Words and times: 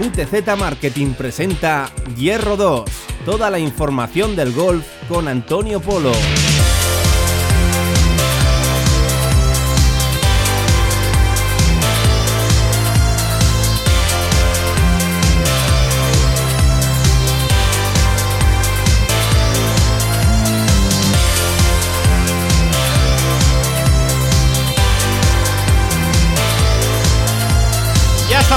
QTZ 0.00 0.56
Marketing 0.56 1.12
presenta 1.12 1.90
Hierro 2.16 2.56
2, 2.56 2.84
toda 3.26 3.50
la 3.50 3.58
información 3.58 4.34
del 4.34 4.50
golf 4.54 4.86
con 5.10 5.28
Antonio 5.28 5.78
Polo. 5.78 6.12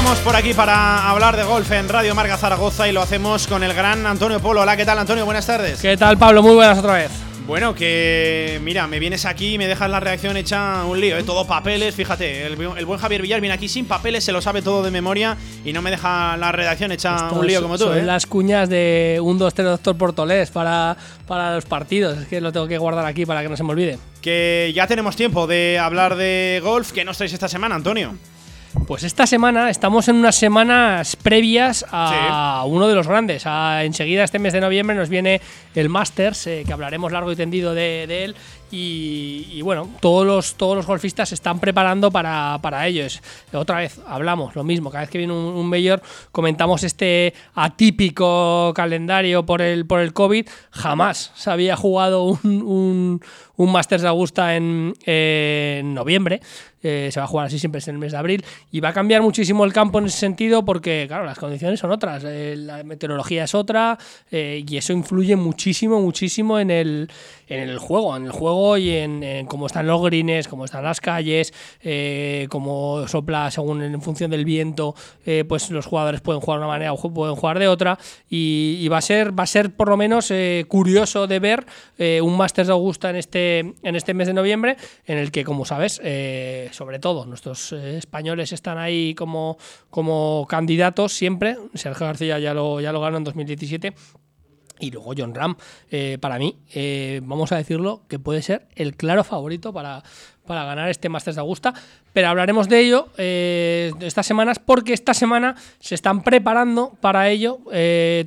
Estamos 0.04 0.20
por 0.20 0.36
aquí 0.36 0.54
para 0.54 1.10
hablar 1.10 1.38
de 1.38 1.44
golf 1.44 1.72
en 1.72 1.88
Radio 1.88 2.14
Marca 2.14 2.36
Zaragoza 2.36 2.90
y 2.90 2.92
lo 2.92 3.02
hacemos 3.02 3.48
con 3.48 3.64
el 3.64 3.74
gran 3.74 4.06
Antonio 4.06 4.42
Polo. 4.42 4.60
Hola, 4.60 4.76
¿qué 4.76 4.84
tal 4.84 5.00
Antonio? 5.00 5.24
Buenas 5.24 5.48
tardes. 5.48 5.80
¿Qué 5.80 5.96
tal 5.96 6.18
Pablo? 6.18 6.44
Muy 6.44 6.56
buenas 6.56 6.78
otra 6.78 6.96
vez. 6.96 7.10
Bueno, 7.48 7.74
que 7.74 8.60
mira, 8.62 8.86
me 8.86 9.00
vienes 9.00 9.26
aquí 9.26 9.54
y 9.54 9.58
me 9.58 9.66
dejas 9.66 9.90
la 9.90 10.02
reacción 10.02 10.36
hecha 10.36 10.84
un 10.84 11.00
lío, 11.00 11.18
¿eh? 11.18 11.24
todo 11.24 11.48
papeles, 11.48 11.96
fíjate, 11.96 12.48
el, 12.48 12.58
buen 12.58 13.00
Javier 13.00 13.22
Villar 13.22 13.40
viene 13.40 13.54
aquí 13.54 13.70
sin 13.70 13.86
papeles, 13.86 14.26
se 14.26 14.34
lo 14.34 14.42
sabe 14.42 14.62
todo 14.62 14.84
de 14.84 14.92
memoria 14.92 15.38
y 15.64 15.72
no 15.72 15.82
me 15.82 15.90
deja 15.90 16.36
la 16.36 16.52
redacción 16.52 16.92
hecha 16.92 17.30
un 17.32 17.48
lío 17.48 17.62
como 17.62 17.78
tú. 17.78 17.86
Son 17.86 17.98
¿eh? 17.98 18.04
las 18.04 18.26
cuñas 18.26 18.68
de 18.68 19.20
un 19.22 19.40
2-3 19.40 19.64
doctor 19.64 19.98
Portolés 19.98 20.52
para, 20.52 20.98
para 21.28 21.56
los 21.56 21.64
partidos, 21.64 22.18
es 22.18 22.28
que 22.28 22.42
lo 22.42 22.52
tengo 22.52 22.68
que 22.68 22.78
guardar 22.78 23.06
aquí 23.06 23.26
para 23.26 23.42
que 23.42 23.48
no 23.48 23.56
se 23.56 23.64
me 23.64 23.72
olvide. 23.72 23.98
Que 24.22 24.74
ya 24.76 24.86
tenemos 24.86 25.16
tiempo 25.16 25.48
de 25.48 25.80
hablar 25.80 26.18
de 26.18 26.60
golf, 26.62 26.92
que 26.92 27.06
no 27.06 27.12
estáis 27.12 27.32
esta 27.32 27.48
semana, 27.48 27.76
Antonio. 27.76 28.16
Pues 28.88 29.04
esta 29.04 29.28
semana 29.28 29.70
estamos 29.70 30.08
en 30.08 30.16
unas 30.16 30.36
semanas 30.36 31.16
previas 31.16 31.86
a 31.92 32.64
uno 32.68 32.88
de 32.88 32.96
los 32.96 33.08
grandes. 33.08 33.46
enseguida, 33.46 34.24
este 34.24 34.40
mes 34.40 34.52
de 34.52 34.62
noviembre, 34.62 34.96
nos 34.96 35.10
viene 35.10 35.42
el 35.76 35.90
Masters, 35.90 36.48
eh, 36.48 36.64
que 36.66 36.74
hablaremos 36.74 37.12
largo 37.12 37.32
y 37.32 37.36
tendido 37.36 37.74
de, 37.74 38.04
él. 38.04 38.36
Y, 38.76 39.62
bueno, 39.62 39.88
todos 40.00 40.26
los, 40.26 40.56
todos 40.56 40.76
los 40.76 40.88
golfistas 40.88 41.30
se 41.30 41.36
están 41.36 41.60
preparando 41.60 42.10
para, 42.10 42.58
para 42.60 42.88
ellos. 42.88 43.22
Otra 43.54 43.78
vez, 43.78 44.02
hablamos 44.08 44.56
lo 44.56 44.64
mismo. 44.64 44.90
Cada 44.90 45.02
vez 45.02 45.12
que 45.12 45.20
viene 45.20 45.32
un, 45.32 45.70
mayor, 45.70 46.02
comentamos 46.32 46.84
este 46.84 47.36
atípico 47.54 48.74
calendario 48.76 49.46
por 49.46 49.62
el, 49.62 49.86
por 49.86 50.00
el 50.00 50.12
COVID. 50.12 50.48
Jamás 50.72 51.32
se 51.36 51.52
había 51.52 51.76
jugado 51.76 52.24
un, 52.24 53.22
un, 53.58 53.72
Masters 53.72 54.02
de 54.02 54.08
Augusta 54.08 54.56
en, 54.56 54.96
en 55.06 55.94
noviembre. 55.94 56.42
Eh, 56.86 57.10
se 57.14 57.20
va 57.22 57.24
a 57.24 57.28
jugar 57.28 57.46
así 57.46 57.58
siempre 57.60 57.80
en 57.88 57.96
el 57.96 57.98
mes 57.98 58.12
de 58.12 58.18
abril 58.18 58.44
y 58.70 58.82
va 58.82 58.90
a 58.90 58.94
cambiar 58.94 59.22
muchísimo 59.22 59.64
el 59.64 59.72
campo 59.72 60.00
en 60.00 60.06
ese 60.06 60.18
sentido 60.18 60.66
porque, 60.66 61.06
claro, 61.08 61.24
las 61.24 61.40
condiciones 61.40 61.80
son 61.80 61.92
otras, 61.92 62.24
eh, 62.26 62.56
la 62.58 62.84
meteorología 62.84 63.46
es 63.46 63.56
otra 63.56 63.98
eh, 64.30 64.66
y 64.68 64.76
eso 64.76 64.92
influye 64.92 65.38
muchísimo, 65.38 66.02
muchísimo 66.02 66.60
en 66.60 66.70
el, 66.70 67.10
en 67.48 67.70
el 67.70 67.78
juego, 67.80 68.18
en 68.18 68.26
el 68.26 68.32
juego 68.34 68.63
y 68.78 68.92
en, 68.92 69.46
cómo 69.48 69.68
están 69.68 69.88
los 69.88 70.02
greens, 70.04 70.48
cómo 70.48 70.66
están 70.66 70.84
las 70.84 71.02
calles, 71.02 71.54
cómo 72.50 73.08
sopla 73.08 73.52
según 73.52 73.82
en 73.84 74.02
función 74.02 74.32
del 74.32 74.46
viento, 74.46 74.96
pues 75.48 75.70
los 75.70 75.86
jugadores 75.86 76.22
pueden 76.22 76.42
jugar 76.42 76.60
de 76.60 76.66
una 76.66 76.74
manera 76.74 76.94
o 76.94 77.14
pueden 77.14 77.36
jugar 77.36 77.60
de 77.60 77.68
otra 77.68 77.98
y, 78.30 78.88
va 78.88 78.98
a 78.98 79.02
ser 79.02 79.38
va 79.38 79.44
a 79.44 79.48
ser 79.48 79.76
por 79.76 79.90
lo 79.90 79.98
menos 79.98 80.32
curioso 80.68 81.28
de 81.28 81.40
ver 81.40 81.66
un 82.22 82.38
Masters 82.38 82.68
de 82.68 82.74
Augusta 82.74 83.10
en 83.10 83.16
este 83.16 83.60
en 83.60 83.96
este 83.96 84.14
mes 84.14 84.28
de 84.28 84.34
noviembre 84.34 84.78
en 85.06 85.18
el 85.18 85.32
que 85.32 85.44
como 85.44 85.66
sabes 85.66 86.02
sobre 86.72 87.00
todo 87.00 87.26
nuestros 87.26 87.74
eh, 87.74 87.98
españoles 87.98 88.52
están 88.52 88.78
ahí 88.78 89.16
como, 89.16 89.58
como 89.90 90.46
candidatos 90.48 91.14
siempre. 91.14 91.58
Sergio 91.74 92.06
García 92.06 92.40
ya 92.40 92.54
lo, 92.54 92.80
ya 92.80 92.92
lo 92.92 93.02
ganó 93.02 93.18
en 93.18 93.24
2017. 93.24 93.94
Y 94.84 94.92
luego 94.92 95.14
John 95.18 95.34
Ram, 95.34 95.56
eh, 95.90 96.18
para 96.20 96.38
mí, 96.38 96.58
eh, 96.74 97.22
vamos 97.24 97.52
a 97.52 97.58
decirlo, 97.58 98.02
que 98.08 98.20
puede 98.20 98.42
ser 98.42 98.68
el 98.76 98.96
claro 98.96 99.24
favorito 99.24 99.72
para, 99.72 100.04
para 100.46 100.66
ganar 100.66 100.90
este 100.90 101.10
Masters 101.10 101.36
de 101.36 101.42
Augusta. 101.42 101.74
Pero 102.12 102.28
hablaremos 102.28 102.68
de 102.68 102.80
ello 102.80 103.08
estas 103.18 104.26
semanas 104.26 104.60
porque 104.60 104.94
esta 104.94 105.14
semana 105.14 105.56
se 105.80 105.96
están 105.96 106.22
preparando 106.22 106.98
para 107.02 107.30
ello 107.30 107.60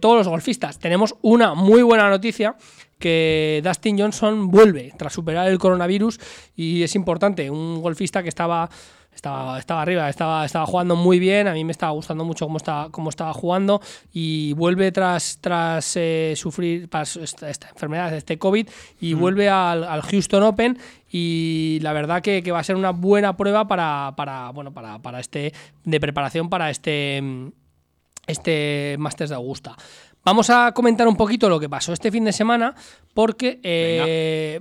todos 0.01 0.17
los 0.17 0.29
golfistas. 0.29 0.79
Tenemos 0.79 1.15
una 1.23 1.55
muy 1.55 1.83
buena 1.83 2.11
noticia 2.11 2.57
que 2.99 3.61
Dustin 3.63 3.99
Johnson 3.99 4.51
vuelve 4.51 4.93
tras 4.97 5.13
superar 5.13 5.49
el 5.49 5.59
coronavirus 5.59 6.19
y 6.57 6.83
es 6.83 6.95
importante, 6.95 7.51
un 7.51 7.81
golfista 7.83 8.23
que 8.23 8.29
estaba 8.29 8.71
estaba, 9.17 9.59
estaba 9.59 9.83
arriba, 9.83 10.09
estaba, 10.09 10.45
estaba 10.45 10.67
jugando 10.67 10.95
muy 10.95 11.19
bien, 11.19 11.49
a 11.49 11.55
mí 11.55 11.65
me 11.65 11.73
estaba 11.73 11.93
gustando 11.93 12.25
mucho 12.25 12.45
cómo 12.45 12.59
estaba, 12.59 12.91
cómo 12.91 13.09
estaba 13.11 13.33
jugando 13.33 13.81
y 14.13 14.53
vuelve 14.53 14.93
tras, 14.93 15.39
tras 15.41 15.97
eh, 15.97 16.35
sufrir 16.37 16.89
esta, 16.93 17.49
esta, 17.49 17.69
enfermedad, 17.71 18.15
este 18.15 18.39
COVID, 18.39 18.69
y 19.01 19.15
vuelve 19.15 19.49
al, 19.49 20.03
Houston 20.03 20.43
Open 20.43 20.79
y 21.11 21.79
la 21.81 21.93
verdad 21.93 22.23
que, 22.23 22.43
que, 22.43 22.53
va 22.53 22.61
a 22.61 22.65
ser 22.65 22.77
una 22.77 22.91
buena 22.91 23.37
prueba 23.37 23.67
para, 23.67 24.13
para, 24.17 24.51
bueno, 24.51 24.73
para, 24.73 24.99
para 24.99 25.19
este, 25.19 25.53
de 25.85 26.01
preparación 26.01 26.51
para 26.51 26.71
este, 26.71 27.23
este 28.27 28.97
Masters 28.99 29.31
de 29.31 29.37
Augusta. 29.37 29.77
Vamos 30.25 30.51
a 30.51 30.73
comentar 30.73 31.09
un 31.09 31.17
poquito 31.17 31.49
lo 31.49 31.59
que 31.59 31.69
pasó 31.69 31.93
este 31.93 32.11
fin 32.11 32.25
de 32.25 32.33
semana, 32.33 32.75
porque 33.15 33.61
eh, 33.63 34.61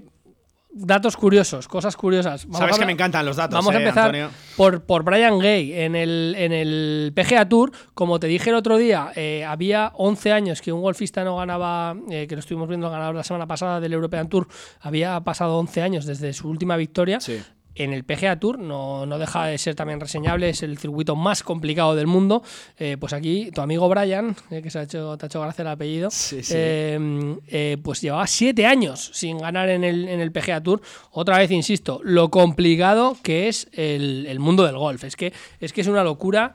datos 0.75 1.15
curiosos, 1.15 1.67
cosas 1.67 1.95
curiosas. 1.95 2.45
Sabes 2.51 2.77
que 2.77 2.85
me 2.85 2.91
encantan 2.91 3.25
los 3.25 3.37
datos. 3.37 3.55
Vamos 3.55 3.73
a 3.73 3.77
eh, 3.77 3.81
empezar 3.81 4.29
por, 4.57 4.83
por 4.83 5.03
Brian 5.03 5.39
Gay 5.39 5.73
en 5.73 5.95
el, 5.95 6.35
en 6.37 6.51
el 6.51 7.13
PGA 7.15 7.47
Tour. 7.47 7.71
Como 7.93 8.19
te 8.19 8.27
dije 8.27 8.49
el 8.49 8.57
otro 8.57 8.77
día, 8.77 9.11
eh, 9.15 9.45
había 9.45 9.93
11 9.95 10.31
años 10.33 10.61
que 10.61 10.73
un 10.73 10.81
golfista 10.81 11.23
no 11.23 11.37
ganaba, 11.37 11.95
que 12.09 12.27
lo 12.29 12.39
estuvimos 12.39 12.67
viendo 12.67 12.89
ganador 12.89 13.15
la 13.15 13.23
semana 13.23 13.47
pasada 13.47 13.79
del 13.79 13.93
European 13.93 14.27
Tour, 14.27 14.47
había 14.81 15.19
pasado 15.21 15.57
11 15.57 15.81
años 15.81 16.05
desde 16.05 16.33
su 16.33 16.49
última 16.49 16.75
victoria. 16.75 17.19
Sí 17.21 17.41
en 17.75 17.93
el 17.93 18.03
PGA 18.03 18.39
Tour, 18.39 18.57
no, 18.57 19.05
no, 19.05 19.19
deja 19.19 19.45
de 19.45 19.57
ser 19.57 19.75
también 19.75 19.99
reseñable, 19.99 20.49
es 20.49 20.63
el 20.63 20.77
circuito 20.77 21.15
más 21.15 21.43
complicado 21.43 21.95
del 21.95 22.07
mundo. 22.07 22.41
Eh, 22.77 22.97
pues 22.99 23.13
aquí 23.13 23.51
tu 23.53 23.61
amigo 23.61 23.87
Brian, 23.89 24.35
eh, 24.49 24.61
que 24.61 24.69
se 24.69 24.79
ha 24.79 24.83
hecho, 24.83 25.17
te 25.17 25.25
ha 25.25 25.27
hecho 25.27 25.41
gracia 25.41 25.61
el 25.61 25.67
apellido, 25.67 26.09
eh, 26.31 27.77
pues 27.83 28.01
llevaba 28.01 28.27
siete 28.27 28.65
años 28.65 29.11
sin 29.13 29.37
ganar 29.37 29.69
en 29.69 29.83
el, 29.83 30.07
en 30.07 30.19
el 30.21 30.31
PGA 30.31 30.61
Tour. 30.61 30.81
Otra 31.11 31.37
vez, 31.37 31.51
insisto, 31.51 31.99
lo 32.03 32.29
complicado 32.29 33.17
que 33.21 33.47
es 33.47 33.67
el, 33.73 34.25
el 34.27 34.39
mundo 34.39 34.65
del 34.65 34.77
golf. 34.77 35.03
Es 35.03 35.15
que 35.15 35.33
es, 35.59 35.73
que 35.73 35.81
es 35.81 35.87
una 35.87 36.03
locura 36.03 36.53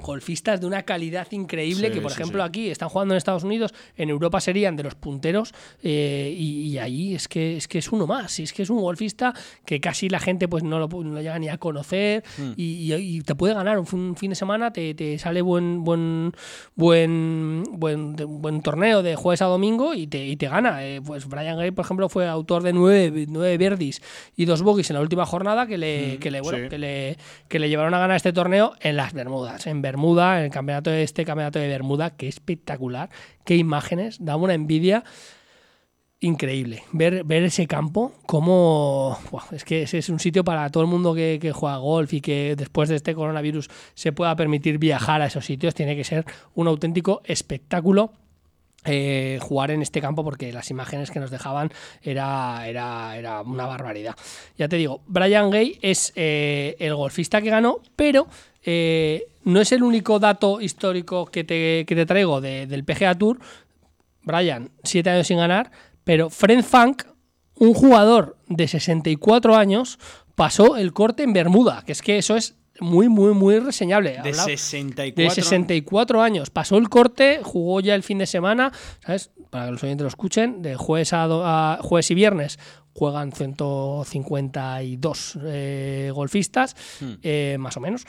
golfistas 0.00 0.60
de 0.60 0.66
una 0.66 0.82
calidad 0.82 1.26
increíble 1.30 1.90
que, 1.90 2.00
por 2.00 2.12
ejemplo, 2.12 2.42
aquí 2.42 2.70
están 2.70 2.88
jugando 2.88 3.14
en 3.14 3.18
Estados 3.18 3.44
Unidos, 3.44 3.72
en 3.96 4.10
Europa 4.10 4.40
serían 4.40 4.76
de 4.76 4.82
los 4.84 4.94
punteros 4.94 5.52
eh, 5.82 6.34
y, 6.36 6.78
ahí 6.78 7.14
es 7.14 7.28
que, 7.28 7.56
es 7.56 7.68
que 7.68 7.78
es 7.78 7.92
uno 7.92 8.06
más. 8.06 8.38
Y 8.38 8.44
es 8.44 8.52
que 8.52 8.62
es 8.62 8.70
un 8.70 8.80
golfista 8.80 9.34
que 9.64 9.80
casi 9.80 10.08
la 10.08 10.18
gente 10.18 10.48
pues 10.48 10.62
no 10.62 10.78
lo, 10.78 10.88
llega 11.20 11.38
ni 11.38 11.48
a 11.48 11.58
conocer 11.58 12.24
hmm. 12.38 12.52
y, 12.56 13.20
te 13.22 13.34
puede 13.34 13.54
ganar 13.54 13.78
un 13.78 14.16
fin 14.16 14.30
de 14.30 14.34
semana, 14.34 14.72
te, 14.72 15.18
sale 15.18 15.42
buen, 15.42 15.84
buen, 15.84 16.32
buen, 16.74 17.64
buen, 17.72 18.16
buen 18.16 18.62
torneo 18.62 19.02
de 19.02 19.14
jueves 19.14 19.42
a 19.42 19.46
domingo 19.46 19.94
y 19.94 20.06
te, 20.06 20.36
te 20.36 20.48
gana. 20.48 20.84
Eh, 20.84 21.00
pues 21.04 21.26
Brian 21.28 21.56
Gray, 21.56 21.70
por 21.70 21.84
ejemplo, 21.84 22.08
fue 22.08 22.26
autor 22.26 22.62
de 22.62 22.72
nueve, 22.72 23.26
nueve 23.28 23.58
verdis 23.58 24.00
y 24.36 24.44
dos 24.46 24.62
bogies 24.62 24.90
en 24.90 24.94
la 24.94 25.02
última 25.02 25.26
jornada 25.26 25.66
que 25.66 25.78
le, 25.78 26.16
hmm, 26.16 26.18
que 26.18 26.30
le, 26.30 26.40
bueno, 26.40 26.68
que 26.68 26.78
le, 26.78 27.18
que 27.48 27.58
le 27.58 27.68
llevaron 27.68 27.94
a 27.94 27.98
ganar 27.98 28.16
este 28.16 28.32
torneo 28.32 28.74
en 28.80 28.96
las 28.96 29.12
Bermudas, 29.12 29.66
en 29.66 29.82
Bermuda, 29.90 30.38
en 30.38 30.44
el 30.46 30.50
campeonato 30.50 30.90
de 30.90 31.02
este 31.02 31.24
campeonato 31.24 31.58
de 31.58 31.68
Bermuda, 31.68 32.10
que 32.16 32.28
espectacular, 32.28 33.10
qué 33.44 33.56
imágenes, 33.56 34.18
da 34.20 34.36
una 34.36 34.54
envidia 34.54 35.04
increíble. 36.20 36.82
Ver, 36.92 37.24
ver 37.24 37.42
ese 37.44 37.66
campo, 37.66 38.12
como 38.26 39.18
es 39.52 39.64
que 39.64 39.82
es 39.82 40.08
un 40.08 40.20
sitio 40.20 40.44
para 40.44 40.68
todo 40.70 40.82
el 40.82 40.88
mundo 40.88 41.14
que, 41.14 41.52
juega 41.54 41.78
golf 41.78 42.12
y 42.12 42.20
que 42.20 42.54
después 42.56 42.88
de 42.88 42.96
este 42.96 43.14
coronavirus 43.14 43.68
se 43.94 44.12
pueda 44.12 44.36
permitir 44.36 44.78
viajar 44.78 45.22
a 45.22 45.26
esos 45.26 45.44
sitios, 45.44 45.74
tiene 45.74 45.96
que 45.96 46.04
ser 46.04 46.24
un 46.54 46.68
auténtico 46.68 47.22
espectáculo. 47.24 48.12
Eh, 48.86 49.38
jugar 49.42 49.72
en 49.72 49.82
este 49.82 50.00
campo 50.00 50.24
porque 50.24 50.54
las 50.54 50.70
imágenes 50.70 51.10
que 51.10 51.20
nos 51.20 51.30
dejaban 51.30 51.70
era, 52.00 52.66
era, 52.66 53.14
era 53.18 53.42
una 53.42 53.66
barbaridad. 53.66 54.16
Ya 54.56 54.68
te 54.68 54.76
digo, 54.76 55.02
Brian 55.06 55.50
Gay 55.50 55.78
es 55.82 56.14
eh, 56.16 56.76
el 56.78 56.94
golfista 56.94 57.42
que 57.42 57.50
ganó, 57.50 57.80
pero 57.94 58.26
eh, 58.64 59.28
no 59.44 59.60
es 59.60 59.72
el 59.72 59.82
único 59.82 60.18
dato 60.18 60.60
histórico 60.60 61.26
que 61.26 61.44
te, 61.44 61.84
que 61.86 61.94
te 61.94 62.06
traigo 62.06 62.40
del 62.40 62.84
PGA 62.84 63.14
Tour. 63.16 63.38
Brian, 64.22 64.70
siete 64.84 65.10
años 65.10 65.26
sin 65.26 65.38
ganar, 65.38 65.70
pero 66.04 66.28
Fred 66.28 66.62
Funk, 66.62 67.04
un 67.56 67.74
jugador 67.74 68.36
de 68.48 68.68
64 68.68 69.56
años, 69.56 69.98
pasó 70.34 70.76
el 70.76 70.92
corte 70.92 71.22
en 71.22 71.32
Bermuda, 71.32 71.82
que 71.86 71.92
es 71.92 72.02
que 72.02 72.18
eso 72.18 72.36
es 72.36 72.56
muy, 72.80 73.08
muy, 73.08 73.32
muy 73.32 73.58
reseñable. 73.58 74.18
De 74.22 74.34
64. 74.34 75.22
De 75.22 75.30
64 75.30 76.22
años. 76.22 76.50
Pasó 76.50 76.76
el 76.76 76.88
corte, 76.88 77.40
jugó 77.42 77.80
ya 77.80 77.94
el 77.94 78.02
fin 78.02 78.18
de 78.18 78.26
semana, 78.26 78.72
¿sabes? 79.04 79.30
Para 79.50 79.66
que 79.66 79.72
los 79.72 79.82
oyentes 79.82 80.02
lo 80.02 80.08
escuchen, 80.08 80.62
de 80.62 80.76
jueves 80.76 81.12
a 81.12 81.78
jueves 81.82 82.10
y 82.10 82.14
viernes 82.14 82.58
juegan 82.94 83.32
152 83.32 85.38
eh, 85.44 86.12
golfistas, 86.14 86.76
hmm. 87.00 87.12
eh, 87.22 87.56
más 87.58 87.76
o 87.76 87.80
menos. 87.80 88.06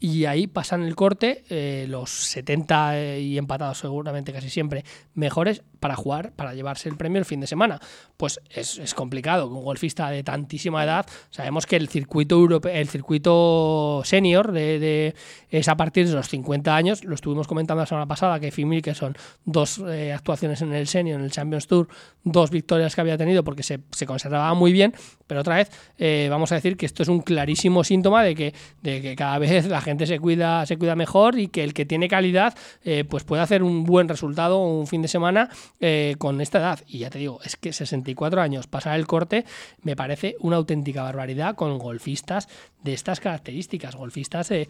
Y 0.00 0.24
ahí 0.26 0.46
pasan 0.46 0.82
el 0.82 0.94
corte 0.94 1.44
eh, 1.48 1.86
los 1.88 2.10
70 2.10 2.98
eh, 2.98 3.20
y 3.20 3.38
empatados 3.38 3.78
seguramente 3.78 4.32
casi 4.32 4.50
siempre 4.50 4.84
mejores 5.14 5.62
para 5.80 5.94
jugar, 5.94 6.32
para 6.32 6.54
llevarse 6.54 6.88
el 6.88 6.96
premio 6.96 7.18
el 7.18 7.24
fin 7.24 7.40
de 7.40 7.46
semana. 7.46 7.80
Pues 8.16 8.40
es, 8.50 8.94
complicado, 8.94 9.48
un 9.48 9.62
golfista 9.62 10.10
de 10.10 10.22
tantísima 10.22 10.82
edad, 10.84 11.06
sabemos 11.30 11.66
que 11.66 11.76
el 11.76 11.88
circuito 11.88 12.34
europeo, 12.36 12.72
el 12.72 12.88
circuito 12.88 14.02
senior 14.04 14.52
de, 14.52 15.14
es 15.50 15.68
a 15.68 15.76
partir 15.76 16.08
de 16.08 16.14
los 16.14 16.28
50 16.28 16.74
años, 16.74 17.04
lo 17.04 17.14
estuvimos 17.14 17.46
comentando 17.46 17.82
la 17.82 17.86
semana 17.86 18.06
pasada, 18.06 18.40
que 18.40 18.50
Phil 18.50 18.82
que 18.82 18.94
son 18.94 19.16
dos 19.44 19.82
eh, 19.86 20.12
actuaciones 20.12 20.62
en 20.62 20.72
el 20.72 20.86
senior, 20.86 21.20
en 21.20 21.24
el 21.24 21.30
Champions 21.30 21.66
Tour, 21.66 21.88
dos 22.24 22.50
victorias 22.50 22.94
que 22.94 23.00
había 23.00 23.16
tenido 23.16 23.44
porque 23.44 23.62
se, 23.62 23.80
se 23.92 24.06
conservaba 24.06 24.54
muy 24.54 24.72
bien, 24.72 24.94
pero 25.26 25.40
otra 25.40 25.56
vez 25.56 25.70
vamos 26.30 26.52
a 26.52 26.56
decir 26.56 26.76
que 26.76 26.86
esto 26.86 27.02
es 27.02 27.08
un 27.08 27.20
clarísimo 27.20 27.84
síntoma 27.84 28.22
de 28.22 28.34
que, 28.34 28.54
de 28.82 29.00
que 29.02 29.14
cada 29.14 29.38
vez 29.38 29.66
la 29.66 29.80
gente 29.86 30.06
se 30.06 30.18
cuida, 30.18 30.66
se 30.66 30.76
cuida 30.76 30.94
mejor 30.94 31.38
y 31.38 31.48
que 31.48 31.64
el 31.64 31.72
que 31.72 31.86
tiene 31.86 32.08
calidad 32.08 32.54
eh, 32.84 33.04
pues 33.08 33.24
puede 33.24 33.42
hacer 33.42 33.62
un 33.62 33.84
buen 33.84 34.08
resultado 34.08 34.58
un 34.58 34.86
fin 34.86 35.00
de 35.00 35.08
semana 35.08 35.48
eh, 35.80 36.16
con 36.18 36.40
esta 36.42 36.58
edad. 36.58 36.80
Y 36.86 36.98
ya 36.98 37.10
te 37.10 37.18
digo, 37.18 37.40
es 37.42 37.56
que 37.56 37.72
64 37.72 38.42
años, 38.42 38.66
pasar 38.66 38.98
el 38.98 39.06
corte, 39.06 39.46
me 39.82 39.96
parece 39.96 40.36
una 40.40 40.56
auténtica 40.56 41.02
barbaridad 41.02 41.54
con 41.54 41.78
golfistas 41.78 42.48
de 42.82 42.92
estas 42.92 43.20
características, 43.20 43.96
golfistas 43.96 44.48
de 44.50 44.68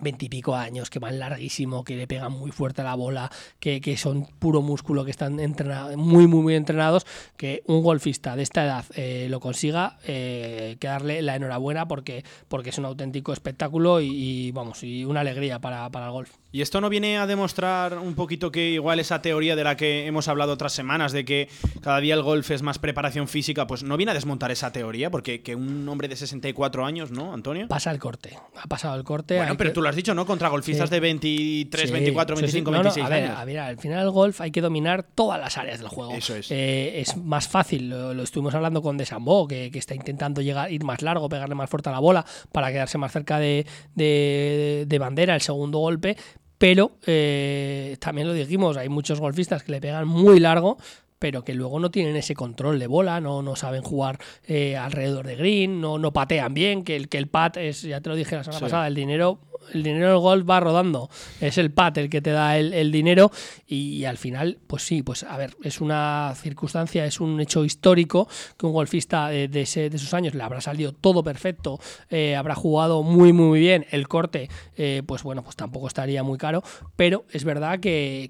veintipico 0.00 0.54
años, 0.54 0.90
que 0.90 0.98
van 0.98 1.18
larguísimo, 1.18 1.84
que 1.84 1.96
le 1.96 2.06
pegan 2.06 2.32
muy 2.32 2.50
fuerte 2.50 2.82
a 2.82 2.84
la 2.84 2.94
bola, 2.94 3.30
que, 3.60 3.96
son 3.96 4.26
puro 4.38 4.62
músculo, 4.62 5.04
que 5.04 5.10
están 5.10 5.40
entrenados, 5.40 5.96
muy, 5.96 6.26
muy, 6.26 6.42
muy 6.42 6.54
entrenados, 6.54 7.06
que 7.36 7.62
un 7.66 7.82
golfista 7.82 8.36
de 8.36 8.42
esta 8.42 8.64
edad 8.64 8.84
eh, 8.94 9.26
lo 9.30 9.40
consiga, 9.40 9.98
eh, 10.06 10.76
que 10.80 10.88
darle 10.88 11.22
la 11.22 11.36
enhorabuena 11.36 11.88
porque, 11.88 12.24
porque 12.48 12.70
es 12.70 12.78
un 12.78 12.84
auténtico 12.84 13.32
espectáculo 13.32 14.00
y, 14.00 14.52
vamos, 14.52 14.82
y 14.82 15.04
una 15.04 15.20
alegría 15.20 15.58
para, 15.58 15.90
para 15.90 16.06
el 16.06 16.12
golf. 16.12 16.30
¿Y 16.50 16.62
esto 16.62 16.80
no 16.80 16.88
viene 16.88 17.18
a 17.18 17.26
demostrar 17.26 17.98
un 17.98 18.14
poquito 18.14 18.50
que 18.50 18.70
igual 18.70 19.00
esa 19.00 19.20
teoría 19.20 19.54
de 19.54 19.64
la 19.64 19.76
que 19.76 20.06
hemos 20.06 20.28
hablado 20.28 20.54
otras 20.54 20.72
semanas, 20.72 21.12
de 21.12 21.26
que 21.26 21.50
cada 21.82 22.00
día 22.00 22.14
el 22.14 22.22
golf 22.22 22.50
es 22.50 22.62
más 22.62 22.78
preparación 22.78 23.28
física, 23.28 23.66
pues 23.66 23.82
no 23.82 23.98
viene 23.98 24.12
a 24.12 24.14
desmontar 24.14 24.50
esa 24.50 24.72
teoría? 24.72 25.10
Porque 25.10 25.42
que 25.42 25.54
un 25.54 25.86
hombre 25.88 26.08
de 26.08 26.16
64 26.16 26.86
años, 26.86 27.10
¿no, 27.10 27.34
Antonio? 27.34 27.68
Pasa 27.68 27.90
el 27.90 27.98
corte, 27.98 28.38
ha 28.56 28.66
pasado 28.66 28.96
el 28.96 29.04
corte. 29.04 29.36
Bueno, 29.36 29.58
pero 29.58 29.74
tú 29.74 29.82
lo 29.82 29.87
has 29.88 29.96
dicho, 29.96 30.14
¿no? 30.14 30.26
Contra 30.26 30.48
golfistas 30.48 30.90
de 30.90 31.00
23, 31.00 31.90
24, 31.90 32.36
25, 32.36 32.70
26 32.70 33.06
a 33.06 33.08
ver, 33.08 33.30
A 33.30 33.44
ver, 33.44 33.58
al 33.58 33.78
final 33.78 34.04
el 34.04 34.10
golf 34.10 34.40
hay 34.40 34.50
que 34.50 34.60
dominar 34.60 35.02
todas 35.02 35.40
las 35.40 35.56
áreas 35.56 35.78
del 35.80 35.88
juego. 35.88 36.14
Eso 36.14 36.34
es. 36.36 36.50
Eh, 36.50 37.00
es 37.00 37.16
más 37.16 37.48
fácil, 37.48 37.90
lo, 37.90 38.22
estuvimos 38.22 38.54
hablando 38.54 38.82
con 38.82 38.96
Desambo, 38.96 39.46
que, 39.48 39.70
que 39.70 39.78
está 39.78 39.94
intentando 39.94 40.40
llegar, 40.40 40.70
ir 40.72 40.84
más 40.84 41.02
largo, 41.02 41.28
pegarle 41.28 41.54
más 41.54 41.70
fuerte 41.70 41.88
a 41.88 41.92
la 41.92 42.00
bola 42.00 42.24
para 42.52 42.70
quedarse 42.72 42.98
más 42.98 43.12
cerca 43.12 43.38
de, 43.38 43.66
de 43.94 44.98
bandera 44.98 45.34
el 45.34 45.40
segundo 45.40 45.78
golpe, 45.78 46.16
pero 46.58 46.98
eh, 47.06 47.96
también 48.00 48.26
lo 48.26 48.34
dijimos, 48.34 48.76
hay 48.76 48.88
muchos 48.88 49.20
golfistas 49.20 49.62
que 49.62 49.72
le 49.72 49.80
pegan 49.80 50.06
muy 50.08 50.40
largo, 50.40 50.76
pero 51.20 51.44
que 51.44 51.54
luego 51.54 51.78
no 51.78 51.90
tienen 51.90 52.16
ese 52.16 52.34
control 52.34 52.78
de 52.78 52.88
bola, 52.88 53.20
no, 53.20 53.42
no 53.42 53.56
saben 53.56 53.82
jugar 53.82 54.18
eh, 54.46 54.76
alrededor 54.76 55.26
de 55.26 55.36
green, 55.36 55.80
no, 55.80 55.98
no 55.98 56.12
patean 56.12 56.54
bien, 56.54 56.84
que 56.84 56.96
el, 56.96 57.08
que 57.08 57.18
el 57.18 57.28
pat 57.28 57.56
es, 57.56 57.82
ya 57.82 58.00
te 58.00 58.08
lo 58.10 58.16
dije 58.16 58.36
la 58.36 58.44
semana 58.44 58.60
pasada, 58.60 58.86
el 58.88 58.94
dinero 58.94 59.38
el 59.72 59.82
dinero 59.82 60.08
del 60.10 60.18
golf 60.18 60.48
va 60.48 60.60
rodando. 60.60 61.10
Es 61.40 61.58
el 61.58 61.70
pat 61.70 61.98
el 61.98 62.10
que 62.10 62.20
te 62.20 62.30
da 62.30 62.58
el, 62.58 62.92
dinero 62.92 63.30
y, 63.66 64.04
al 64.04 64.18
final, 64.18 64.58
pues 64.66 64.82
sí, 64.82 65.02
pues 65.02 65.22
a 65.22 65.36
ver, 65.36 65.56
es 65.62 65.80
una 65.80 66.34
circunstancia, 66.36 67.04
es 67.04 67.20
un 67.20 67.40
hecho 67.40 67.64
histórico 67.64 68.28
que 68.56 68.66
un 68.66 68.72
golfista 68.72 69.28
de, 69.28 69.48
de, 69.48 69.62
esos 69.62 70.14
años 70.14 70.34
le 70.34 70.42
habrá 70.42 70.60
salido 70.60 70.92
todo 70.92 71.22
perfecto, 71.22 71.78
eh, 72.10 72.36
habrá 72.36 72.54
jugado 72.54 73.02
muy, 73.02 73.32
muy 73.32 73.60
bien. 73.60 73.86
El 73.90 74.08
corte, 74.08 74.48
eh, 74.76 75.02
pues 75.06 75.22
bueno, 75.22 75.42
pues 75.42 75.56
tampoco 75.56 75.86
estaría 75.86 76.22
muy 76.22 76.38
caro, 76.38 76.62
pero 76.96 77.24
es 77.32 77.44
verdad 77.44 77.80
que 77.80 78.28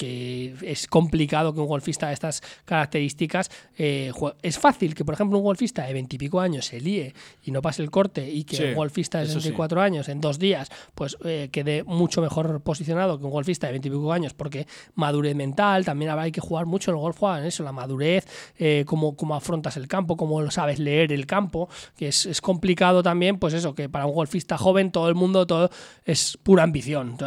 que 0.00 0.54
es 0.62 0.86
complicado 0.86 1.52
que 1.52 1.60
un 1.60 1.66
golfista 1.66 2.06
de 2.06 2.14
estas 2.14 2.42
características 2.64 3.50
eh, 3.76 4.10
es 4.40 4.58
fácil 4.58 4.94
que 4.94 5.04
por 5.04 5.12
ejemplo 5.12 5.36
un 5.36 5.44
golfista 5.44 5.84
de 5.84 5.92
veintipico 5.92 6.40
años 6.40 6.64
se 6.64 6.80
líe 6.80 7.12
y 7.44 7.50
no 7.50 7.60
pase 7.60 7.82
el 7.82 7.90
corte 7.90 8.26
y 8.26 8.44
que 8.44 8.70
un 8.70 8.76
golfista 8.76 9.18
de 9.18 9.26
64 9.26 9.82
años 9.82 10.08
en 10.08 10.22
dos 10.22 10.38
días 10.38 10.70
pues 10.94 11.18
eh, 11.26 11.50
quede 11.52 11.84
mucho 11.84 12.22
mejor 12.22 12.62
posicionado 12.62 13.18
que 13.18 13.26
un 13.26 13.30
golfista 13.30 13.66
de 13.66 13.74
veintipico 13.74 14.10
años 14.10 14.32
porque 14.32 14.66
madurez 14.94 15.36
mental 15.36 15.84
también 15.84 16.12
hay 16.12 16.32
que 16.32 16.40
jugar 16.40 16.64
mucho 16.64 16.92
el 16.92 16.96
golf 16.96 17.18
juega 17.18 17.40
en 17.40 17.44
eso 17.44 17.62
la 17.62 17.72
madurez 17.72 18.26
eh, 18.58 18.86
cómo, 18.86 19.14
afrontas 19.34 19.76
el 19.76 19.86
campo 19.86 20.16
cómo 20.16 20.40
lo 20.40 20.50
sabes 20.50 20.78
leer 20.78 21.12
el 21.12 21.26
campo 21.26 21.68
que 21.94 22.08
es, 22.08 22.40
complicado 22.40 23.02
también 23.02 23.38
pues 23.38 23.52
eso 23.52 23.74
que 23.74 23.90
para 23.90 24.06
un 24.06 24.14
golfista 24.14 24.56
joven 24.56 24.92
todo 24.92 25.10
el 25.10 25.14
mundo 25.14 25.46
todo 25.46 25.68
es 26.06 26.38
pura 26.42 26.62
ambición. 26.62 27.18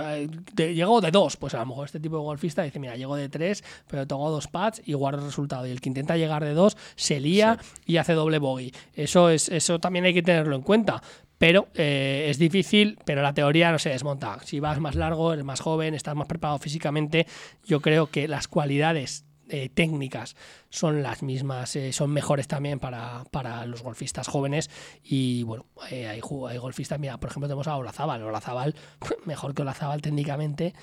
Llegó 0.57 1.01
de 1.01 1.11
dos 1.11 1.37
pues 1.37 1.53
a 1.53 1.59
lo 1.59 1.67
mejor 1.67 1.85
este 1.85 1.99
tipo 1.99 2.17
de 2.17 2.23
golfista 2.23 2.62
dice, 2.63 2.79
mira, 2.79 2.95
llego 2.95 3.15
de 3.15 3.29
tres, 3.29 3.63
pero 3.87 4.07
tengo 4.07 4.29
dos 4.29 4.47
pads 4.47 4.81
y 4.85 4.93
guardo 4.93 5.19
el 5.19 5.25
resultado. 5.25 5.67
Y 5.67 5.71
el 5.71 5.81
que 5.81 5.89
intenta 5.89 6.17
llegar 6.17 6.43
de 6.43 6.53
dos 6.53 6.77
se 6.95 7.19
lía 7.19 7.59
y 7.85 7.97
hace 7.97 8.13
doble 8.13 8.39
bogey. 8.39 8.73
Eso, 8.93 9.29
es, 9.29 9.49
eso 9.49 9.79
también 9.79 10.05
hay 10.05 10.13
que 10.13 10.23
tenerlo 10.23 10.55
en 10.55 10.61
cuenta 10.61 11.01
pero 11.43 11.67
eh, 11.73 12.27
es 12.29 12.37
difícil, 12.37 12.97
pero 13.03 13.21
la 13.21 13.33
teoría 13.33 13.69
no 13.69 13.77
se 13.77 13.89
desmonta. 13.89 14.39
Si 14.45 14.61
vas 14.61 14.79
más 14.79 14.95
largo, 14.95 15.33
eres 15.33 15.43
más 15.43 15.59
joven, 15.59 15.93
estás 15.93 16.15
más 16.15 16.25
preparado 16.25 16.57
físicamente, 16.57 17.27
yo 17.65 17.81
creo 17.81 18.07
que 18.07 18.29
las 18.29 18.47
cualidades 18.47 19.25
eh, 19.49 19.67
técnicas 19.67 20.37
son 20.69 21.03
las 21.03 21.21
mismas, 21.21 21.75
eh, 21.75 21.91
son 21.91 22.11
mejores 22.11 22.47
también 22.47 22.79
para, 22.79 23.25
para, 23.29 23.65
los 23.65 23.83
golfistas 23.83 24.29
jóvenes. 24.29 24.69
Y 25.03 25.43
bueno, 25.43 25.65
hay, 25.81 26.05
hay, 26.05 26.21
golfistas, 26.21 26.97
mira, 26.97 27.17
por 27.17 27.29
ejemplo, 27.29 27.49
tenemos 27.49 27.67
a 27.67 27.75
Olazábal. 27.75 28.23
Olazábal, 28.23 28.73
mejor 29.25 29.53
que 29.53 29.63
Olazábal 29.63 30.01
técnicamente, 30.01 30.73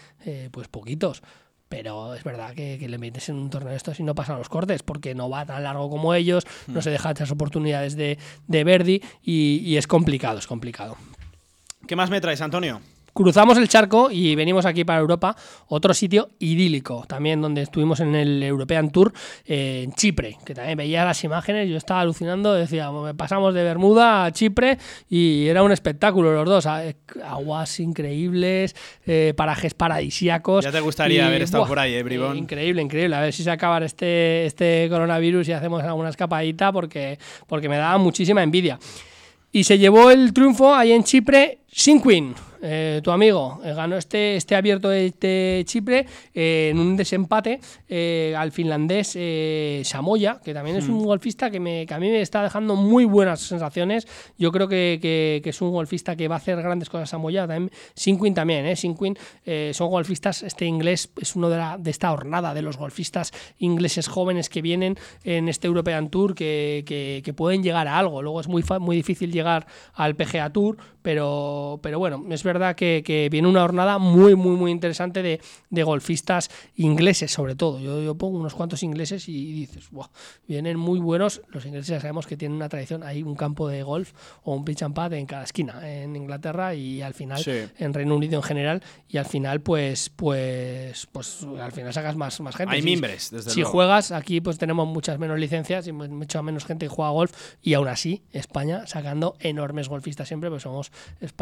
pues 0.52 0.68
poquitos 0.68 1.22
pero 1.70 2.14
es 2.14 2.24
verdad 2.24 2.52
que, 2.52 2.76
le 2.76 2.98
metes 2.98 3.28
en 3.28 3.36
un 3.36 3.48
torneo 3.48 3.70
de 3.70 3.76
estos 3.76 4.00
y 4.00 4.02
no 4.02 4.16
pasan 4.16 4.36
los 4.38 4.48
cortes, 4.48 4.82
porque 4.82 5.14
no 5.14 5.30
va 5.30 5.46
tan 5.46 5.62
largo 5.62 5.88
como 5.88 6.14
ellos, 6.14 6.44
no 6.66 6.80
hmm. 6.80 6.82
se 6.82 6.90
deja 6.90 7.12
esas 7.12 7.30
oportunidades 7.30 7.94
de, 7.94 8.18
de 8.48 8.64
Verdi 8.64 9.00
y, 9.22 9.62
y 9.64 9.76
es 9.76 9.86
complicado, 9.86 10.40
es 10.40 10.48
complicado. 10.48 10.96
¿Qué 11.86 11.94
más 11.94 12.10
me 12.10 12.20
traes, 12.20 12.40
Antonio? 12.40 12.80
Cruzamos 13.20 13.58
el 13.58 13.68
charco 13.68 14.10
y 14.10 14.34
venimos 14.34 14.64
aquí 14.64 14.82
para 14.82 14.98
Europa, 14.98 15.36
otro 15.68 15.92
sitio 15.92 16.30
idílico, 16.38 17.04
también 17.06 17.42
donde 17.42 17.60
estuvimos 17.60 18.00
en 18.00 18.14
el 18.14 18.42
European 18.42 18.90
Tour 18.90 19.12
eh, 19.44 19.82
en 19.84 19.92
Chipre, 19.92 20.38
que 20.42 20.54
también 20.54 20.78
veía 20.78 21.04
las 21.04 21.22
imágenes, 21.22 21.68
yo 21.68 21.76
estaba 21.76 22.00
alucinando, 22.00 22.54
decía, 22.54 22.88
pasamos 23.18 23.52
de 23.52 23.62
Bermuda 23.62 24.24
a 24.24 24.32
Chipre 24.32 24.78
y 25.10 25.48
era 25.48 25.62
un 25.62 25.70
espectáculo 25.70 26.32
los 26.32 26.48
dos, 26.48 26.64
aguas 26.64 27.78
increíbles, 27.80 28.74
eh, 29.04 29.34
parajes 29.36 29.74
paradisíacos. 29.74 30.64
Ya 30.64 30.72
te 30.72 30.80
gustaría 30.80 31.26
haber 31.26 31.42
estado 31.42 31.66
por 31.66 31.78
ahí, 31.78 31.92
eh, 31.92 32.02
Bribón. 32.02 32.38
increíble, 32.38 32.80
increíble, 32.80 33.16
a 33.16 33.20
ver 33.20 33.34
si 33.34 33.42
se 33.42 33.50
acaba 33.50 33.84
este, 33.84 34.46
este 34.46 34.86
coronavirus 34.88 35.46
y 35.46 35.52
hacemos 35.52 35.82
alguna 35.82 36.08
escapadita 36.08 36.72
porque, 36.72 37.18
porque 37.46 37.68
me 37.68 37.76
daba 37.76 37.98
muchísima 37.98 38.42
envidia. 38.42 38.78
Y 39.52 39.64
se 39.64 39.78
llevó 39.78 40.10
el 40.10 40.32
triunfo 40.32 40.72
ahí 40.72 40.92
en 40.92 41.02
Chipre 41.02 41.58
sin 41.72 42.02
Queen. 42.02 42.34
Eh, 42.62 43.00
tu 43.02 43.10
amigo, 43.10 43.58
eh, 43.64 43.72
ganó 43.72 43.96
este, 43.96 44.36
este 44.36 44.54
abierto 44.54 44.90
de, 44.90 45.62
Chipre 45.66 46.06
eh, 46.34 46.68
en 46.70 46.78
un 46.78 46.94
desempate 46.94 47.58
al 48.36 48.52
finlandés 48.52 49.16
Samoya, 49.88 50.40
que 50.44 50.52
también 50.52 50.76
es 50.76 50.88
un 50.88 50.98
hmm. 50.98 51.04
golfista 51.04 51.50
que, 51.50 51.58
me, 51.58 51.86
que 51.86 51.94
a 51.94 51.98
mí 51.98 52.10
me 52.10 52.20
está 52.20 52.42
dejando 52.42 52.76
muy 52.76 53.04
buenas 53.04 53.40
sensaciones. 53.40 54.06
Yo 54.38 54.52
creo 54.52 54.68
que, 54.68 55.40
es 55.42 55.62
un 55.62 55.70
golfista 55.70 56.16
que 56.16 56.28
va 56.28 56.36
a 56.36 56.38
hacer 56.38 56.60
grandes 56.60 56.90
cosas 56.90 57.08
Samoya. 57.08 57.46
También 57.46 57.70
Sinquin 57.94 58.34
también, 58.34 58.66
¿eh? 58.66 58.76
Sinquin 58.76 59.16
son 59.72 59.90
golfistas, 59.90 60.42
este 60.42 60.66
inglés 60.66 61.10
es 61.20 61.34
uno 61.36 61.48
de, 61.48 61.56
la, 61.56 61.78
de 61.78 61.90
esta 61.90 62.12
hornada 62.12 62.54
de 62.54 62.62
los 62.62 62.76
golfistas 62.76 63.32
ingleses 63.58 64.06
jóvenes 64.06 64.48
que 64.48 64.62
vienen 64.62 64.98
en 65.24 65.48
este 65.48 65.66
European 65.66 66.10
Tour 66.10 66.34
que, 66.34 66.84
que 67.24 67.32
pueden 67.32 67.62
llegar 67.62 67.88
a 67.88 67.98
algo. 67.98 68.22
Luego 68.22 68.40
es 68.40 68.48
muy, 68.48 68.62
muy 68.80 68.96
difícil 68.96 69.32
llegar 69.32 69.66
al 69.94 70.14
PGA 70.14 70.50
Tour, 70.50 70.76
pero, 71.02 71.59
pero 71.82 71.98
bueno, 71.98 72.24
es 72.30 72.42
verdad 72.42 72.76
que, 72.76 73.28
viene 73.30 73.48
una 73.48 73.62
jornada 73.62 73.98
muy, 73.98 74.34
muy, 74.34 74.56
muy 74.56 74.70
interesante 74.70 75.22
de, 75.22 75.82
golfistas 75.82 76.50
ingleses, 76.76 77.30
sobre 77.30 77.54
todo. 77.54 77.80
Yo, 77.80 78.02
yo, 78.02 78.14
pongo 78.14 78.38
unos 78.38 78.54
cuantos 78.54 78.82
ingleses 78.82 79.28
y 79.28 79.52
dices, 79.52 79.88
vienen 80.46 80.78
muy 80.78 81.00
buenos. 81.00 81.42
Los 81.48 81.64
ingleses 81.64 81.88
ya 81.88 82.00
sabemos 82.00 82.26
que 82.26 82.36
tienen 82.36 82.56
una 82.56 82.68
tradición, 82.68 83.02
hay 83.02 83.22
un 83.22 83.34
campo 83.34 83.68
de 83.68 83.82
golf 83.82 84.12
o 84.44 84.54
un 84.54 84.64
pitch 84.64 84.82
and 84.82 84.94
pad 84.94 85.12
en 85.14 85.26
cada 85.26 85.44
esquina, 85.44 85.88
en 85.90 86.14
Inglaterra 86.16 86.74
y 86.74 87.02
al 87.02 87.14
final, 87.14 87.42
en 87.78 87.94
Reino 87.94 88.16
Unido 88.16 88.36
en 88.36 88.42
general, 88.42 88.82
y 89.08 89.18
al 89.18 89.26
final, 89.26 89.60
pues, 89.60 90.10
pues, 90.10 91.06
pues 91.12 91.46
al 91.60 91.72
final 91.72 91.92
sacas 91.92 92.16
más, 92.16 92.40
más 92.40 92.56
gente. 92.56 92.74
Hay 92.74 92.82
mimbres, 92.82 93.30
desde 93.30 93.50
Si 93.50 93.62
juegas, 93.62 94.12
aquí 94.12 94.40
pues 94.40 94.58
tenemos 94.58 94.86
muchas 94.86 95.18
menos 95.18 95.38
licencias 95.38 95.86
y 95.86 95.92
mucha 95.92 96.42
menos 96.42 96.64
gente 96.64 96.86
que 96.86 96.90
juega 96.90 97.10
golf, 97.10 97.32
y 97.62 97.74
aún 97.74 97.88
así, 97.88 98.22
España 98.32 98.86
sacando 98.86 99.36
enormes 99.40 99.88
golfistas 99.88 100.28
siempre, 100.28 100.50
pues 100.50 100.62
somos 100.62 100.92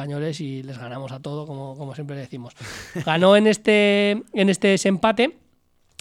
españoles 0.08 0.40
y 0.40 0.62
les 0.62 0.78
ganamos 0.78 1.12
a 1.12 1.20
todo, 1.20 1.46
como, 1.46 1.76
como 1.76 1.94
siempre 1.94 2.16
decimos. 2.16 2.54
Ganó 3.04 3.36
en 3.36 3.46
este, 3.46 4.22
en 4.32 4.48
este 4.48 4.68
desempate. 4.68 5.36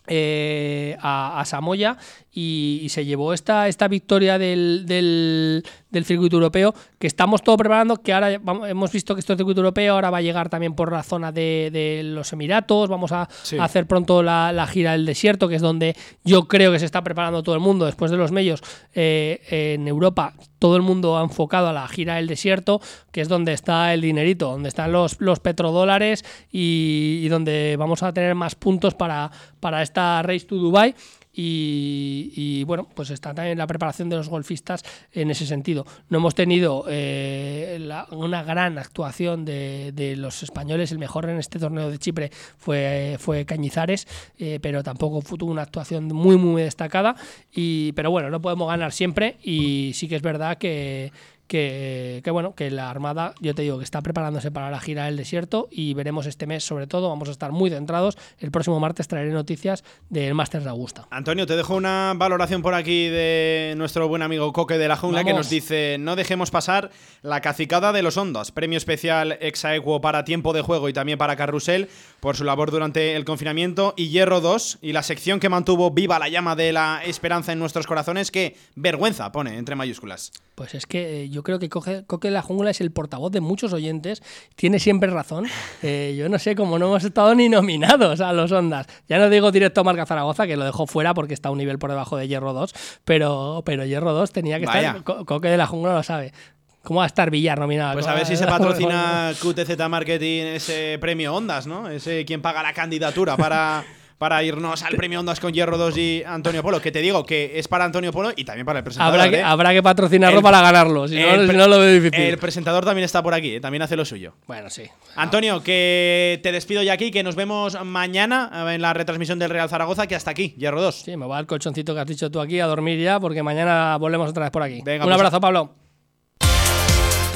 Eh, 0.09 0.95
a, 1.01 1.43
Samoya 1.45 1.97
y, 2.31 2.87
se 2.91 3.03
llevó 3.03 3.33
esta, 3.33 3.67
esta 3.67 3.89
victoria 3.89 4.37
del, 4.37 4.85
del 4.87 5.65
circuito 6.05 6.35
europeo, 6.35 6.73
que 6.99 7.07
estamos 7.07 7.41
todo 7.41 7.57
preparando, 7.57 7.97
que 7.97 8.13
ahora 8.13 8.31
hemos 8.33 8.91
visto 8.91 9.15
que 9.15 9.19
esto 9.19 9.33
es 9.33 9.37
circuito 9.37 9.61
europeo, 9.61 9.93
ahora 9.95 10.09
va 10.09 10.17
a 10.17 10.21
llegar 10.21 10.49
también 10.49 10.73
por 10.73 10.91
la 10.91 11.03
zona 11.03 11.31
de, 11.31 12.01
los 12.03 12.31
Emiratos, 12.33 12.89
vamos 12.89 13.11
a, 13.11 13.27
hacer 13.59 13.87
pronto 13.87 14.23
la, 14.23 14.67
gira 14.67 14.93
del 14.93 15.05
desierto, 15.05 15.47
que 15.47 15.55
es 15.55 15.61
donde 15.61 15.95
yo 16.23 16.47
creo 16.47 16.71
que 16.71 16.79
se 16.79 16.85
está 16.85 17.03
preparando 17.03 17.43
todo 17.43 17.55
el 17.55 17.61
mundo 17.61 17.85
después 17.85 18.11
de 18.11 18.17
los 18.17 18.31
medios 18.31 18.61
eh, 18.93 19.41
en 19.49 19.87
Europa. 19.87 20.33
Todo 20.59 20.75
el 20.75 20.81
mundo 20.81 21.17
ha 21.17 21.23
enfocado 21.23 21.67
a 21.67 21.73
la 21.73 21.87
gira 21.87 22.15
del 22.15 22.27
desierto, 22.27 22.81
que 23.11 23.21
es 23.21 23.29
donde 23.29 23.53
está 23.53 23.93
el 23.93 24.01
dinerito, 24.01 24.49
donde 24.49 24.69
están 24.69 24.91
los, 24.91 25.21
los 25.21 25.39
petrodólares 25.39 26.25
y, 26.51 27.21
y 27.23 27.27
donde 27.29 27.75
vamos 27.77 28.01
a 28.03 28.11
tener 28.11 28.33
más 28.35 28.55
puntos 28.55 28.95
para, 28.95 29.31
para 29.59 29.83
esta 29.83 30.21
Race 30.23 30.45
to 30.45 30.55
Dubai 30.55 30.95
y, 31.39 32.63
bueno, 32.63 32.87
pues 32.95 33.11
está 33.11 33.31
también 33.33 33.59
la 33.59 33.67
preparación 33.67 34.09
de 34.09 34.15
los 34.15 34.27
golfistas 34.27 34.83
en 35.11 35.29
ese 35.29 35.45
sentido. 35.45 35.85
No 36.09 36.17
hemos 36.17 36.33
tenido 36.33 36.85
eh, 36.89 37.79
una 38.09 38.41
gran 38.41 38.79
actuación 38.79 39.45
de, 39.45 40.15
los 40.17 40.41
españoles, 40.41 40.91
el 40.91 40.97
mejor 40.97 41.29
en 41.29 41.37
este 41.37 41.59
torneo 41.59 41.91
de 41.91 41.99
Chipre 41.99 42.31
fue, 42.57 43.17
fue 43.19 43.45
Cañizares, 43.45 44.07
eh, 44.39 44.57
pero 44.61 44.81
tampoco 44.81 45.21
tuvo 45.37 45.51
una 45.51 45.61
actuación 45.61 46.07
muy, 46.07 46.37
muy 46.37 46.63
destacada. 46.63 47.15
Y, 47.53 47.91
pero 47.91 48.09
bueno, 48.09 48.31
no 48.31 48.41
podemos 48.41 48.67
ganar 48.67 48.91
siempre 48.91 49.37
y 49.43 49.91
sí 49.93 50.07
que 50.07 50.15
es 50.15 50.23
verdad 50.23 50.57
que 50.57 51.11
que, 51.47 52.21
bueno, 52.31 52.53
que 52.55 52.69
la 52.69 52.89
Armada, 52.89 53.33
yo 53.39 53.55
te 53.55 53.61
digo, 53.61 53.77
que 53.77 53.83
está 53.83 54.01
preparándose 54.01 54.51
para 54.51 54.69
la 54.69 54.79
gira 54.79 55.05
del 55.05 55.17
desierto 55.17 55.67
y 55.71 55.93
veremos 55.93 56.25
este 56.25 56.45
mes, 56.45 56.63
sobre 56.63 56.87
todo, 56.87 57.09
vamos 57.09 57.29
a 57.29 57.31
estar 57.31 57.51
muy 57.51 57.69
centrados. 57.69 58.17
El 58.39 58.51
próximo 58.51 58.79
martes 58.79 59.07
traeré 59.07 59.31
noticias 59.31 59.83
del 60.09 60.33
Máster 60.33 60.63
de 60.63 60.69
Augusta. 60.69 61.07
Antonio, 61.09 61.47
te 61.47 61.55
dejo 61.55 61.75
una 61.75 62.13
valoración 62.15 62.61
por 62.61 62.73
aquí 62.73 63.07
de 63.07 63.73
nuestro 63.77 64.07
buen 64.07 64.21
amigo 64.21 64.51
Coque 64.53 64.77
de 64.77 64.87
la 64.87 64.97
Jungla 64.97 65.23
que 65.23 65.33
nos 65.33 65.49
dice: 65.49 65.97
No 65.99 66.15
dejemos 66.15 66.51
pasar 66.51 66.91
la 67.21 67.41
cacicada 67.41 67.93
de 67.93 68.01
los 68.01 68.17
Ondas, 68.17 68.51
premio 68.51 68.77
especial 68.77 69.37
Exaequo 69.41 70.01
para 70.01 70.25
tiempo 70.25 70.53
de 70.53 70.61
juego 70.61 70.89
y 70.89 70.93
también 70.93 71.17
para 71.17 71.35
Carrusel 71.35 71.89
por 72.19 72.35
su 72.35 72.43
labor 72.43 72.71
durante 72.71 73.15
el 73.15 73.25
confinamiento 73.25 73.93
y 73.95 74.09
Hierro 74.09 74.41
2 74.41 74.79
y 74.81 74.91
la 74.93 75.03
sección 75.03 75.39
que 75.39 75.49
mantuvo 75.49 75.91
viva 75.91 76.19
la 76.19 76.29
llama 76.29 76.55
de 76.55 76.73
la 76.73 77.01
esperanza 77.05 77.53
en 77.53 77.59
nuestros 77.59 77.87
corazones 77.87 78.31
que 78.31 78.55
vergüenza 78.75 79.31
pone 79.31 79.57
entre 79.57 79.75
mayúsculas. 79.75 80.31
Pues 80.57 80.73
es 80.73 80.87
que 80.87 81.21
eh, 81.21 81.29
yo 81.29 81.43
creo 81.43 81.59
que 81.59 81.69
Coque, 81.69 82.03
de 82.19 82.31
la 82.31 82.41
Jungla 82.41 82.71
es 82.71 82.81
el 82.81 82.89
portavoz 82.89 83.31
de 83.31 83.41
muchos 83.41 83.73
oyentes, 83.73 84.23
tiene 84.55 84.79
siempre 84.79 85.11
razón. 85.11 85.45
Eh, 85.83 86.15
yo 86.17 86.27
no 86.27 86.39
sé 86.39 86.55
cómo 86.55 86.79
no 86.79 86.87
hemos 86.87 87.03
estado 87.03 87.35
ni 87.35 87.49
nominados 87.49 88.19
a 88.19 88.33
los 88.33 88.51
Ondas. 88.51 88.87
Ya 89.07 89.19
no 89.19 89.29
digo 89.29 89.51
directo 89.51 89.81
a 89.81 89.83
Marca 89.83 90.07
Zaragoza, 90.07 90.47
que 90.47 90.57
lo 90.57 90.65
dejó 90.65 90.87
fuera 90.87 91.13
porque 91.13 91.35
está 91.35 91.49
a 91.49 91.51
un 91.51 91.59
nivel 91.59 91.77
por 91.77 91.91
debajo 91.91 92.17
de 92.17 92.27
Hierro 92.27 92.51
2, 92.53 92.73
pero, 93.05 93.61
pero 93.63 93.85
Hierro 93.85 94.13
2 94.13 94.31
tenía 94.31 94.57
que 94.57 94.65
estar. 94.65 95.03
Coque 95.03 95.49
de 95.49 95.57
la 95.57 95.67
Jungla 95.67 95.93
lo 95.93 96.03
sabe. 96.03 96.33
¿Cómo 96.81 96.99
va 96.99 97.03
a 97.03 97.07
estar 97.07 97.29
Villar 97.29 97.59
nominado? 97.59 97.93
Pues 97.93 98.07
a 98.07 98.15
ver 98.15 98.25
si 98.25 98.35
se 98.35 98.47
patrocina 98.47 99.33
QTZ 99.39 99.77
Marketing 99.87 100.43
ese 100.45 100.97
premio 100.99 101.35
Ondas, 101.35 101.67
¿no? 101.67 101.89
Ese 101.89 102.25
quien 102.25 102.41
paga 102.41 102.63
la 102.63 102.73
candidatura 102.73 103.37
para 103.37 103.85
para 104.17 104.43
irnos 104.43 104.83
al 104.83 104.95
premio 104.95 105.19
Ondas 105.19 105.39
con 105.39 105.53
Hierro 105.53 105.77
2 105.77 105.97
y 105.97 106.23
Antonio 106.25 106.63
Polo, 106.63 106.81
que 106.81 106.91
te 106.91 106.99
digo 106.99 107.25
que 107.25 107.59
es 107.59 107.67
para 107.67 107.85
Antonio 107.85 108.11
Polo 108.11 108.31
y 108.35 108.45
también 108.45 108.65
para 108.65 108.79
el 108.79 108.83
presentador. 108.83 109.19
Habrá 109.19 109.29
que, 109.29 109.37
¿eh? 109.37 109.43
habrá 109.43 109.73
que 109.73 109.83
patrocinarlo 109.83 110.41
para 110.41 110.61
ganarlo, 110.61 111.07
si, 111.07 111.15
no, 111.15 111.67
lo 111.67 111.79
veo 111.79 111.93
difícil. 112.01 112.25
El 112.25 112.37
presentador 112.37 112.83
también 112.83 113.05
está 113.05 113.21
por 113.21 113.33
aquí, 113.33 113.55
¿eh? 113.55 113.59
también 113.59 113.81
hace 113.81 113.95
lo 113.95 114.05
suyo. 114.05 114.33
Bueno, 114.47 114.69
sí. 114.69 114.83
Antonio, 115.15 115.61
que 115.61 116.39
te 116.43 116.51
despido 116.51 116.81
ya 116.81 116.93
aquí, 116.93 117.11
que 117.11 117.23
nos 117.23 117.35
vemos 117.35 117.77
mañana 117.85 118.73
en 118.73 118.81
la 118.81 118.93
retransmisión 118.93 119.39
del 119.39 119.49
Real 119.49 119.69
Zaragoza, 119.69 120.07
que 120.07 120.15
hasta 120.15 120.31
aquí, 120.31 120.55
Hierro 120.57 120.81
2. 120.81 120.95
Sí, 120.95 121.17
me 121.17 121.27
va 121.27 121.37
al 121.37 121.45
colchoncito 121.45 121.93
que 121.93 121.99
has 122.01 122.07
dicho 122.07 122.31
tú 122.31 122.39
aquí 122.39 122.59
a 122.59 122.65
dormir 122.65 122.99
ya, 122.99 123.19
porque 123.19 123.43
mañana 123.43 123.97
volvemos 123.97 124.29
otra 124.29 124.43
vez 124.43 124.51
por 124.51 124.63
aquí. 124.63 124.79
Un 124.79 124.83
pues 124.83 125.01
abrazo, 125.01 125.39
Pablo. 125.39 125.86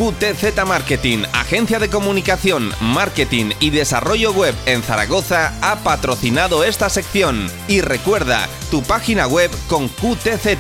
QTZ 0.01 0.65
Marketing, 0.65 1.19
agencia 1.31 1.77
de 1.77 1.87
comunicación, 1.87 2.73
marketing 2.81 3.51
y 3.59 3.69
desarrollo 3.69 4.33
web 4.33 4.55
en 4.65 4.81
Zaragoza, 4.81 5.53
ha 5.61 5.75
patrocinado 5.83 6.63
esta 6.63 6.89
sección. 6.89 7.47
Y 7.67 7.81
recuerda, 7.81 8.49
tu 8.71 8.81
página 8.81 9.27
web 9.27 9.51
con 9.67 9.89
QTZ, 9.89 10.57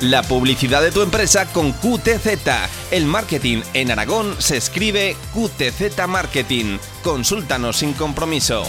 la 0.00 0.24
publicidad 0.24 0.82
de 0.82 0.90
tu 0.90 1.02
empresa 1.02 1.46
con 1.52 1.70
QTZ. 1.70 2.48
El 2.90 3.04
marketing 3.04 3.62
en 3.74 3.92
Aragón 3.92 4.34
se 4.40 4.56
escribe 4.56 5.16
QTZ 5.34 6.08
Marketing. 6.08 6.78
Consúltanos 7.04 7.76
sin 7.76 7.92
compromiso. 7.92 8.64